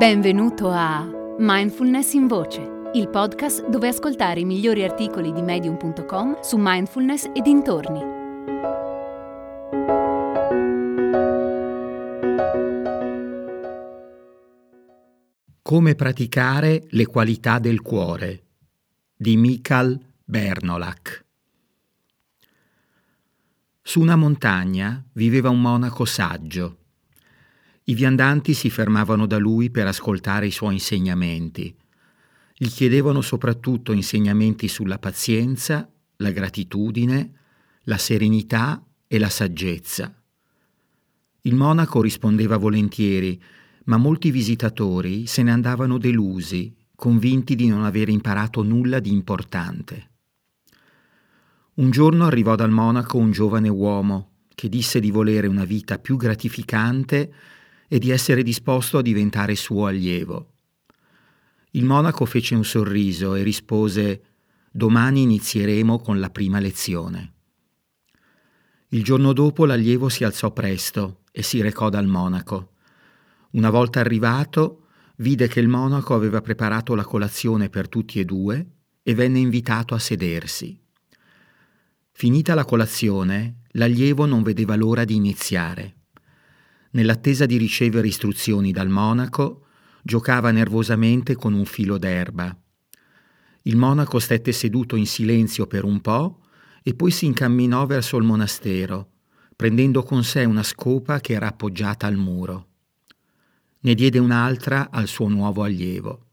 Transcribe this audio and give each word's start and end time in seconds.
Benvenuto 0.00 0.70
a 0.70 1.06
Mindfulness 1.36 2.14
in 2.14 2.26
Voce, 2.26 2.90
il 2.94 3.10
podcast 3.10 3.68
dove 3.68 3.88
ascoltare 3.88 4.40
i 4.40 4.46
migliori 4.46 4.82
articoli 4.82 5.30
di 5.30 5.42
medium.com 5.42 6.40
su 6.40 6.56
mindfulness 6.58 7.24
e 7.34 7.42
dintorni. 7.42 8.00
Come 15.60 15.94
praticare 15.94 16.86
le 16.88 17.04
qualità 17.04 17.58
del 17.58 17.82
cuore 17.82 18.44
di 19.14 19.36
Michael 19.36 20.00
Bernolak. 20.24 21.26
Su 23.82 24.00
una 24.00 24.16
montagna 24.16 25.04
viveva 25.12 25.50
un 25.50 25.60
monaco 25.60 26.06
saggio 26.06 26.79
i 27.84 27.94
viandanti 27.94 28.54
si 28.54 28.70
fermavano 28.70 29.26
da 29.26 29.38
lui 29.38 29.70
per 29.70 29.86
ascoltare 29.86 30.46
i 30.46 30.50
suoi 30.50 30.74
insegnamenti. 30.74 31.74
Gli 32.56 32.68
chiedevano 32.68 33.20
soprattutto 33.20 33.92
insegnamenti 33.92 34.68
sulla 34.68 34.98
pazienza, 34.98 35.90
la 36.16 36.30
gratitudine, 36.30 37.32
la 37.84 37.96
serenità 37.96 38.84
e 39.06 39.18
la 39.18 39.30
saggezza. 39.30 40.14
Il 41.42 41.54
monaco 41.54 42.02
rispondeva 42.02 42.58
volentieri, 42.58 43.42
ma 43.84 43.96
molti 43.96 44.30
visitatori 44.30 45.26
se 45.26 45.42
ne 45.42 45.50
andavano 45.50 45.96
delusi, 45.96 46.76
convinti 46.94 47.54
di 47.54 47.66
non 47.66 47.84
aver 47.84 48.10
imparato 48.10 48.62
nulla 48.62 49.00
di 49.00 49.10
importante. 49.10 50.08
Un 51.74 51.90
giorno 51.90 52.26
arrivò 52.26 52.56
dal 52.56 52.70
monaco 52.70 53.16
un 53.16 53.30
giovane 53.30 53.70
uomo 53.70 54.32
che 54.54 54.68
disse 54.68 55.00
di 55.00 55.10
volere 55.10 55.46
una 55.46 55.64
vita 55.64 55.98
più 55.98 56.18
gratificante 56.18 57.32
e 57.92 57.98
di 57.98 58.10
essere 58.10 58.44
disposto 58.44 58.98
a 58.98 59.02
diventare 59.02 59.56
suo 59.56 59.86
allievo. 59.86 60.52
Il 61.72 61.84
monaco 61.84 62.24
fece 62.24 62.54
un 62.54 62.64
sorriso 62.64 63.34
e 63.34 63.42
rispose 63.42 64.22
Domani 64.70 65.22
inizieremo 65.22 65.98
con 65.98 66.20
la 66.20 66.30
prima 66.30 66.60
lezione. 66.60 67.32
Il 68.90 69.02
giorno 69.02 69.32
dopo 69.32 69.66
l'allievo 69.66 70.08
si 70.08 70.22
alzò 70.22 70.52
presto 70.52 71.22
e 71.32 71.42
si 71.42 71.60
recò 71.60 71.88
dal 71.88 72.06
monaco. 72.06 72.74
Una 73.52 73.70
volta 73.70 73.98
arrivato, 73.98 74.86
vide 75.16 75.48
che 75.48 75.58
il 75.58 75.66
monaco 75.66 76.14
aveva 76.14 76.40
preparato 76.40 76.94
la 76.94 77.02
colazione 77.02 77.68
per 77.70 77.88
tutti 77.88 78.20
e 78.20 78.24
due 78.24 78.66
e 79.02 79.14
venne 79.14 79.40
invitato 79.40 79.96
a 79.96 79.98
sedersi. 79.98 80.80
Finita 82.12 82.54
la 82.54 82.64
colazione, 82.64 83.62
l'allievo 83.70 84.26
non 84.26 84.44
vedeva 84.44 84.76
l'ora 84.76 85.04
di 85.04 85.16
iniziare. 85.16 85.99
Nell'attesa 86.92 87.46
di 87.46 87.56
ricevere 87.56 88.08
istruzioni 88.08 88.72
dal 88.72 88.88
monaco, 88.88 89.66
giocava 90.02 90.50
nervosamente 90.50 91.36
con 91.36 91.54
un 91.54 91.64
filo 91.64 91.98
d'erba. 91.98 92.56
Il 93.62 93.76
monaco 93.76 94.18
stette 94.18 94.52
seduto 94.52 94.96
in 94.96 95.06
silenzio 95.06 95.66
per 95.66 95.84
un 95.84 96.00
po' 96.00 96.40
e 96.82 96.94
poi 96.94 97.10
si 97.10 97.26
incamminò 97.26 97.86
verso 97.86 98.16
il 98.16 98.24
monastero, 98.24 99.10
prendendo 99.54 100.02
con 100.02 100.24
sé 100.24 100.44
una 100.44 100.62
scopa 100.62 101.20
che 101.20 101.34
era 101.34 101.48
appoggiata 101.48 102.06
al 102.06 102.16
muro. 102.16 102.66
Ne 103.80 103.94
diede 103.94 104.18
un'altra 104.18 104.90
al 104.90 105.06
suo 105.06 105.28
nuovo 105.28 105.62
allievo. 105.62 106.26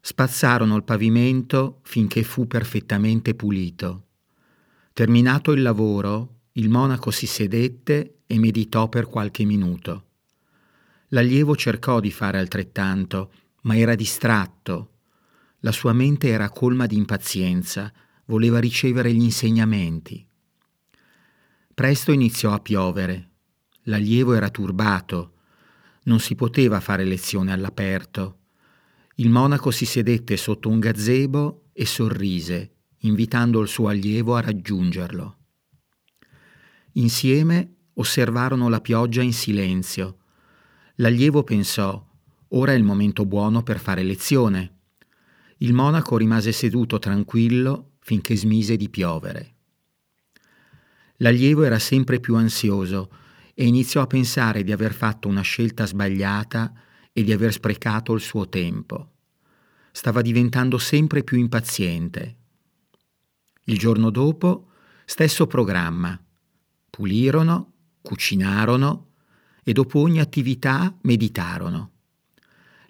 Spazzarono 0.00 0.76
il 0.76 0.84
pavimento 0.84 1.80
finché 1.82 2.22
fu 2.24 2.46
perfettamente 2.46 3.34
pulito. 3.34 4.06
Terminato 4.92 5.52
il 5.52 5.62
lavoro, 5.62 6.40
il 6.52 6.68
monaco 6.68 7.10
si 7.10 7.26
sedette 7.26 8.13
e 8.26 8.38
meditò 8.38 8.88
per 8.88 9.06
qualche 9.06 9.44
minuto. 9.44 10.08
L'allievo 11.08 11.54
cercò 11.56 12.00
di 12.00 12.10
fare 12.10 12.38
altrettanto, 12.38 13.32
ma 13.62 13.76
era 13.76 13.94
distratto. 13.94 14.90
La 15.60 15.72
sua 15.72 15.92
mente 15.92 16.28
era 16.28 16.50
colma 16.50 16.86
di 16.86 16.96
impazienza, 16.96 17.92
voleva 18.26 18.58
ricevere 18.58 19.12
gli 19.12 19.22
insegnamenti. 19.22 20.26
Presto 21.74 22.12
iniziò 22.12 22.52
a 22.52 22.60
piovere. 22.60 23.30
L'allievo 23.84 24.34
era 24.34 24.48
turbato. 24.48 25.32
Non 26.04 26.20
si 26.20 26.34
poteva 26.34 26.80
fare 26.80 27.04
lezione 27.04 27.52
all'aperto. 27.52 28.38
Il 29.16 29.30
monaco 29.30 29.70
si 29.70 29.84
sedette 29.84 30.36
sotto 30.36 30.68
un 30.68 30.78
gazebo 30.78 31.66
e 31.72 31.86
sorrise, 31.86 32.74
invitando 32.98 33.60
il 33.60 33.68
suo 33.68 33.88
allievo 33.88 34.34
a 34.34 34.40
raggiungerlo. 34.40 35.38
Insieme 36.92 37.73
osservarono 37.94 38.68
la 38.68 38.80
pioggia 38.80 39.22
in 39.22 39.32
silenzio. 39.32 40.18
L'allievo 40.96 41.42
pensò, 41.42 42.04
ora 42.48 42.72
è 42.72 42.76
il 42.76 42.84
momento 42.84 43.26
buono 43.26 43.62
per 43.62 43.78
fare 43.78 44.02
lezione. 44.02 44.78
Il 45.58 45.72
monaco 45.72 46.16
rimase 46.16 46.52
seduto 46.52 46.98
tranquillo 46.98 47.92
finché 48.00 48.36
smise 48.36 48.76
di 48.76 48.88
piovere. 48.88 49.54
L'allievo 51.18 51.62
era 51.62 51.78
sempre 51.78 52.20
più 52.20 52.34
ansioso 52.36 53.10
e 53.54 53.66
iniziò 53.66 54.02
a 54.02 54.06
pensare 54.06 54.64
di 54.64 54.72
aver 54.72 54.92
fatto 54.92 55.28
una 55.28 55.42
scelta 55.42 55.86
sbagliata 55.86 56.72
e 57.12 57.22
di 57.22 57.32
aver 57.32 57.52
sprecato 57.52 58.12
il 58.12 58.20
suo 58.20 58.48
tempo. 58.48 59.12
Stava 59.92 60.22
diventando 60.22 60.76
sempre 60.76 61.22
più 61.22 61.38
impaziente. 61.38 62.36
Il 63.66 63.78
giorno 63.78 64.10
dopo, 64.10 64.70
stesso 65.04 65.46
programma. 65.46 66.20
Pulirono, 66.90 67.73
cucinarono 68.04 69.12
e 69.62 69.72
dopo 69.72 69.98
ogni 70.00 70.20
attività 70.20 70.94
meditarono. 71.04 71.92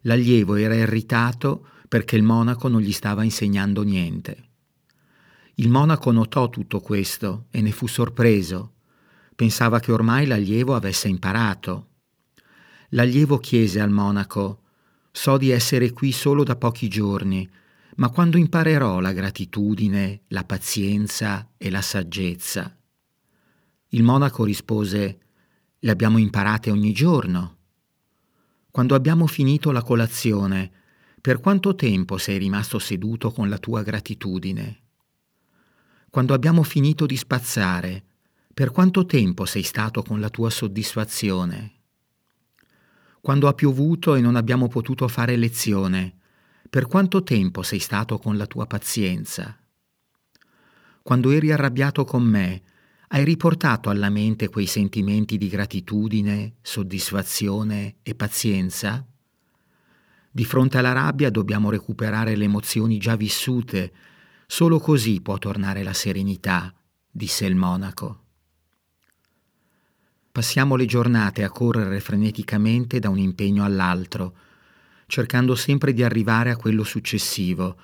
L'allievo 0.00 0.56
era 0.56 0.74
irritato 0.74 1.68
perché 1.88 2.16
il 2.16 2.24
monaco 2.24 2.66
non 2.66 2.80
gli 2.80 2.90
stava 2.90 3.22
insegnando 3.22 3.84
niente. 3.84 4.48
Il 5.54 5.68
monaco 5.68 6.10
notò 6.10 6.50
tutto 6.50 6.80
questo 6.80 7.46
e 7.50 7.62
ne 7.62 7.70
fu 7.70 7.86
sorpreso. 7.86 8.72
Pensava 9.36 9.78
che 9.78 9.92
ormai 9.92 10.26
l'allievo 10.26 10.74
avesse 10.74 11.06
imparato. 11.06 11.90
L'allievo 12.88 13.38
chiese 13.38 13.80
al 13.80 13.90
monaco 13.90 14.62
So 15.16 15.36
di 15.36 15.50
essere 15.50 15.92
qui 15.92 16.10
solo 16.10 16.42
da 16.42 16.56
pochi 16.56 16.88
giorni, 16.88 17.48
ma 17.96 18.08
quando 18.10 18.36
imparerò 18.36 18.98
la 18.98 19.12
gratitudine, 19.12 20.22
la 20.28 20.42
pazienza 20.42 21.52
e 21.56 21.70
la 21.70 21.82
saggezza? 21.82 22.76
Il 23.88 24.02
monaco 24.02 24.44
rispose 24.44 25.18
Le 25.78 25.90
abbiamo 25.90 26.18
imparate 26.18 26.70
ogni 26.70 26.92
giorno. 26.92 27.56
Quando 28.70 28.94
abbiamo 28.94 29.26
finito 29.26 29.70
la 29.70 29.82
colazione, 29.82 30.70
per 31.20 31.40
quanto 31.40 31.74
tempo 31.74 32.18
sei 32.18 32.38
rimasto 32.38 32.78
seduto 32.78 33.30
con 33.30 33.48
la 33.48 33.58
tua 33.58 33.82
gratitudine? 33.82 34.82
Quando 36.10 36.34
abbiamo 36.34 36.62
finito 36.62 37.06
di 37.06 37.16
spazzare, 37.16 38.04
per 38.52 38.70
quanto 38.70 39.04
tempo 39.06 39.46
sei 39.46 39.62
stato 39.62 40.02
con 40.02 40.20
la 40.20 40.28
tua 40.28 40.50
soddisfazione? 40.50 41.72
Quando 43.20 43.48
ha 43.48 43.54
piovuto 43.54 44.14
e 44.14 44.20
non 44.20 44.36
abbiamo 44.36 44.68
potuto 44.68 45.08
fare 45.08 45.36
lezione, 45.36 46.18
per 46.68 46.86
quanto 46.86 47.22
tempo 47.22 47.62
sei 47.62 47.78
stato 47.78 48.18
con 48.18 48.36
la 48.36 48.46
tua 48.46 48.66
pazienza? 48.66 49.58
Quando 51.02 51.30
eri 51.30 51.52
arrabbiato 51.52 52.04
con 52.04 52.22
me, 52.22 52.62
hai 53.14 53.22
riportato 53.22 53.90
alla 53.90 54.10
mente 54.10 54.48
quei 54.48 54.66
sentimenti 54.66 55.38
di 55.38 55.46
gratitudine, 55.46 56.56
soddisfazione 56.62 57.98
e 58.02 58.16
pazienza? 58.16 59.06
Di 60.32 60.44
fronte 60.44 60.78
alla 60.78 60.90
rabbia 60.90 61.30
dobbiamo 61.30 61.70
recuperare 61.70 62.34
le 62.34 62.42
emozioni 62.42 62.98
già 62.98 63.14
vissute, 63.14 63.92
solo 64.48 64.80
così 64.80 65.20
può 65.20 65.38
tornare 65.38 65.84
la 65.84 65.92
serenità, 65.92 66.74
disse 67.08 67.46
il 67.46 67.54
monaco. 67.54 68.22
Passiamo 70.32 70.74
le 70.74 70.86
giornate 70.86 71.44
a 71.44 71.50
correre 71.50 72.00
freneticamente 72.00 72.98
da 72.98 73.10
un 73.10 73.18
impegno 73.18 73.62
all'altro, 73.62 74.36
cercando 75.06 75.54
sempre 75.54 75.92
di 75.92 76.02
arrivare 76.02 76.50
a 76.50 76.56
quello 76.56 76.82
successivo, 76.82 77.78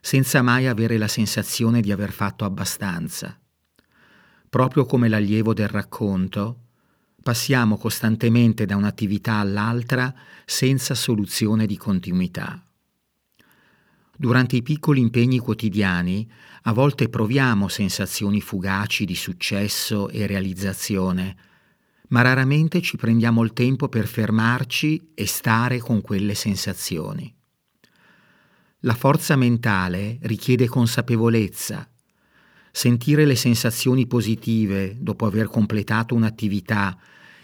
senza 0.00 0.42
mai 0.42 0.68
avere 0.68 0.96
la 0.96 1.08
sensazione 1.08 1.80
di 1.80 1.90
aver 1.90 2.12
fatto 2.12 2.44
abbastanza 2.44 3.36
proprio 4.56 4.86
come 4.86 5.08
l'allievo 5.08 5.52
del 5.52 5.68
racconto, 5.68 6.60
passiamo 7.22 7.76
costantemente 7.76 8.64
da 8.64 8.74
un'attività 8.74 9.34
all'altra 9.34 10.14
senza 10.46 10.94
soluzione 10.94 11.66
di 11.66 11.76
continuità. 11.76 12.64
Durante 14.16 14.56
i 14.56 14.62
piccoli 14.62 15.00
impegni 15.00 15.40
quotidiani 15.40 16.26
a 16.62 16.72
volte 16.72 17.10
proviamo 17.10 17.68
sensazioni 17.68 18.40
fugaci 18.40 19.04
di 19.04 19.14
successo 19.14 20.08
e 20.08 20.26
realizzazione, 20.26 21.36
ma 22.08 22.22
raramente 22.22 22.80
ci 22.80 22.96
prendiamo 22.96 23.42
il 23.42 23.52
tempo 23.52 23.90
per 23.90 24.06
fermarci 24.06 25.10
e 25.12 25.26
stare 25.26 25.80
con 25.80 26.00
quelle 26.00 26.34
sensazioni. 26.34 27.30
La 28.78 28.94
forza 28.94 29.36
mentale 29.36 30.16
richiede 30.22 30.66
consapevolezza, 30.66 31.86
sentire 32.76 33.24
le 33.24 33.36
sensazioni 33.36 34.06
positive 34.06 34.98
dopo 35.00 35.24
aver 35.24 35.46
completato 35.46 36.14
un'attività 36.14 36.94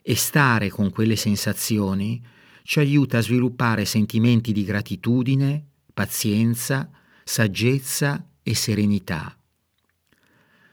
e 0.00 0.16
stare 0.16 0.70
con 0.70 0.88
quelle 0.88 1.16
sensazioni 1.16 2.24
ci 2.62 2.78
aiuta 2.78 3.18
a 3.18 3.20
sviluppare 3.20 3.84
sentimenti 3.84 4.52
di 4.52 4.64
gratitudine, 4.64 5.66
pazienza, 5.92 6.90
saggezza 7.24 8.26
e 8.42 8.54
serenità. 8.54 9.38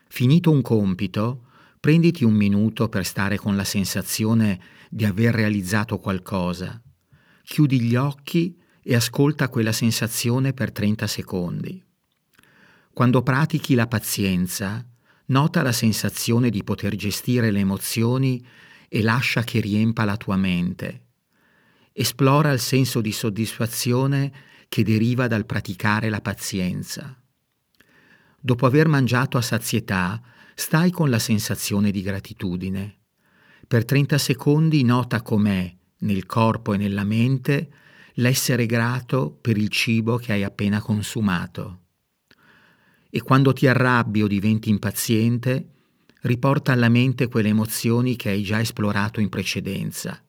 Finito 0.07 0.51
un 0.51 0.61
compito, 0.61 1.47
prenditi 1.81 2.23
un 2.23 2.35
minuto 2.35 2.87
per 2.87 3.05
stare 3.05 3.35
con 3.35 3.57
la 3.57 3.65
sensazione 3.65 4.61
di 4.89 5.03
aver 5.03 5.35
realizzato 5.35 5.99
qualcosa. 5.99 6.81
Chiudi 7.43 7.81
gli 7.81 7.95
occhi 7.97 8.57
e 8.81 8.95
ascolta 8.95 9.49
quella 9.49 9.73
sensazione 9.73 10.53
per 10.53 10.71
30 10.71 11.07
secondi. 11.07 11.84
Quando 12.95 13.23
pratichi 13.23 13.75
la 13.75 13.87
pazienza, 13.87 14.81
nota 15.25 15.61
la 15.61 15.73
sensazione 15.73 16.49
di 16.49 16.63
poter 16.63 16.95
gestire 16.95 17.51
le 17.51 17.59
emozioni 17.59 18.41
e 18.87 19.01
lascia 19.01 19.43
che 19.43 19.59
riempa 19.59 20.05
la 20.05 20.15
tua 20.15 20.37
mente. 20.37 21.07
Esplora 21.91 22.53
il 22.53 22.59
senso 22.61 23.01
di 23.01 23.11
soddisfazione 23.11 24.31
che 24.69 24.83
deriva 24.83 25.27
dal 25.27 25.45
praticare 25.45 26.07
la 26.07 26.21
pazienza. 26.21 27.21
Dopo 28.39 28.65
aver 28.65 28.87
mangiato 28.87 29.37
a 29.37 29.41
sazietà, 29.41 30.21
stai 30.53 30.89
con 30.89 31.09
la 31.09 31.19
sensazione 31.19 31.91
di 31.91 32.01
gratitudine. 32.01 32.99
Per 33.67 33.83
30 33.83 34.17
secondi 34.17 34.85
nota 34.85 35.21
com'è, 35.21 35.75
nel 35.97 36.25
corpo 36.25 36.73
e 36.73 36.77
nella 36.77 37.03
mente, 37.03 37.69
l'essere 38.13 38.65
grato 38.65 39.31
per 39.31 39.57
il 39.57 39.67
cibo 39.67 40.15
che 40.15 40.31
hai 40.31 40.45
appena 40.45 40.79
consumato. 40.79 41.81
E 43.15 43.21
quando 43.21 43.53
ti 43.53 43.65
arrabbi 43.65 44.23
o 44.23 44.27
diventi 44.27 44.69
impaziente, 44.69 45.69
riporta 46.23 46.73
alla 46.73 46.89
mente 46.89 47.29
quelle 47.29 47.47
emozioni 47.47 48.17
che 48.17 48.27
hai 48.27 48.43
già 48.43 48.59
esplorato 48.59 49.21
in 49.21 49.29
precedenza. 49.29 50.21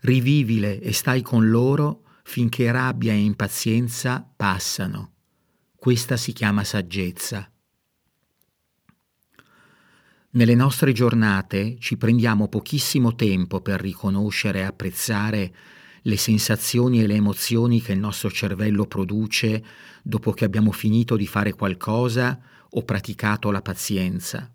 Rivivile 0.00 0.80
e 0.80 0.94
stai 0.94 1.20
con 1.20 1.50
loro 1.50 2.04
finché 2.24 2.72
rabbia 2.72 3.12
e 3.12 3.18
impazienza 3.18 4.26
passano. 4.34 5.12
Questa 5.76 6.16
si 6.16 6.32
chiama 6.32 6.64
saggezza. 6.64 7.52
Nelle 10.30 10.54
nostre 10.54 10.92
giornate 10.92 11.76
ci 11.78 11.98
prendiamo 11.98 12.48
pochissimo 12.48 13.14
tempo 13.14 13.60
per 13.60 13.82
riconoscere 13.82 14.60
e 14.60 14.62
apprezzare 14.62 15.54
le 16.02 16.16
sensazioni 16.16 17.00
e 17.00 17.06
le 17.06 17.14
emozioni 17.14 17.80
che 17.80 17.92
il 17.92 17.98
nostro 17.98 18.30
cervello 18.30 18.86
produce 18.86 19.64
dopo 20.02 20.32
che 20.32 20.44
abbiamo 20.44 20.72
finito 20.72 21.16
di 21.16 21.26
fare 21.26 21.52
qualcosa 21.52 22.38
o 22.70 22.82
praticato 22.82 23.50
la 23.50 23.62
pazienza. 23.62 24.50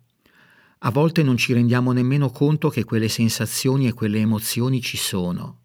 A 0.80 0.92
volte 0.92 1.24
non 1.24 1.38
ci 1.38 1.54
rendiamo 1.54 1.92
nemmeno 1.92 2.30
conto 2.30 2.70
che 2.70 2.84
quelle 2.84 3.08
sensazioni 3.08 3.88
e 3.88 3.94
quelle 3.94 4.20
emozioni 4.20 4.82
ci 4.82 4.98
sono. 4.98 5.62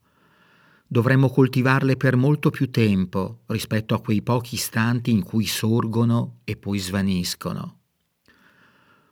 Dovremmo 0.86 1.30
coltivarle 1.30 1.96
per 1.96 2.16
molto 2.16 2.50
più 2.50 2.70
tempo 2.70 3.40
rispetto 3.46 3.94
a 3.94 4.00
quei 4.00 4.22
pochi 4.22 4.54
istanti 4.54 5.10
in 5.10 5.22
cui 5.22 5.46
sorgono 5.46 6.40
e 6.44 6.56
poi 6.56 6.78
svaniscono. 6.78 7.78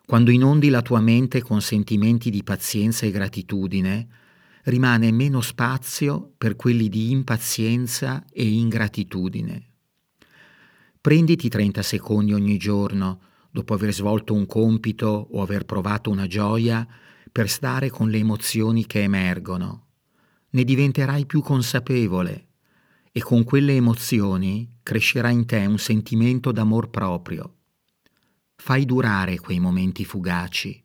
Quando 0.06 0.30
inondi 0.30 0.70
la 0.70 0.82
tua 0.82 1.00
mente 1.00 1.42
con 1.42 1.60
sentimenti 1.60 2.30
di 2.30 2.42
pazienza 2.42 3.06
e 3.06 3.10
gratitudine, 3.10 4.08
rimane 4.64 5.10
meno 5.12 5.40
spazio 5.40 6.32
per 6.36 6.56
quelli 6.56 6.88
di 6.88 7.10
impazienza 7.10 8.24
e 8.30 8.46
ingratitudine. 8.46 9.68
Prenditi 11.00 11.48
30 11.48 11.82
secondi 11.82 12.32
ogni 12.32 12.58
giorno, 12.58 13.20
dopo 13.50 13.74
aver 13.74 13.92
svolto 13.92 14.34
un 14.34 14.46
compito 14.46 15.28
o 15.30 15.42
aver 15.42 15.64
provato 15.64 16.10
una 16.10 16.26
gioia, 16.26 16.86
per 17.32 17.48
stare 17.48 17.90
con 17.90 18.10
le 18.10 18.18
emozioni 18.18 18.86
che 18.86 19.02
emergono. 19.02 19.86
Ne 20.50 20.64
diventerai 20.64 21.26
più 21.26 21.42
consapevole 21.42 22.48
e 23.12 23.20
con 23.20 23.44
quelle 23.44 23.74
emozioni 23.74 24.78
crescerà 24.82 25.30
in 25.30 25.46
te 25.46 25.64
un 25.64 25.78
sentimento 25.78 26.52
d'amor 26.52 26.90
proprio 26.90 27.54
Fai 28.60 28.84
durare 28.84 29.38
quei 29.38 29.58
momenti 29.58 30.04
fugaci. 30.04 30.84